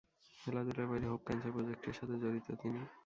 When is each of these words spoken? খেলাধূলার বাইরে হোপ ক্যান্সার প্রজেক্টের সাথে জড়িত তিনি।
খেলাধূলার 0.39 0.87
বাইরে 0.89 1.07
হোপ 1.07 1.21
ক্যান্সার 1.25 1.53
প্রজেক্টের 1.55 1.95
সাথে 1.99 2.15
জড়িত 2.21 2.47
তিনি। 2.61 2.81